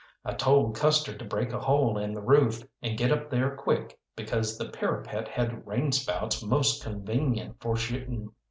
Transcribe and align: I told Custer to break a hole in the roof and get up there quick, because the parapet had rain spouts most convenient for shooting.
I 0.25 0.33
told 0.33 0.73
Custer 0.75 1.15
to 1.15 1.23
break 1.25 1.53
a 1.53 1.59
hole 1.59 1.95
in 1.95 2.15
the 2.15 2.23
roof 2.23 2.63
and 2.81 2.97
get 2.97 3.11
up 3.11 3.29
there 3.29 3.55
quick, 3.55 3.99
because 4.15 4.57
the 4.57 4.65
parapet 4.69 5.27
had 5.27 5.67
rain 5.67 5.91
spouts 5.91 6.41
most 6.41 6.81
convenient 6.81 7.57
for 7.61 7.75
shooting. 7.77 8.31